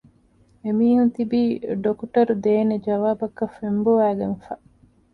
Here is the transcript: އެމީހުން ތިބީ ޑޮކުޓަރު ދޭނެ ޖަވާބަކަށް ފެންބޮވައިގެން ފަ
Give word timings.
އެމީހުން 0.63 1.11
ތިބީ 1.15 1.41
ޑޮކުޓަރު 1.83 2.33
ދޭނެ 2.43 2.75
ޖަވާބަކަށް 2.85 3.55
ފެންބޮވައިގެން 3.57 4.37
ފަ 4.43 4.53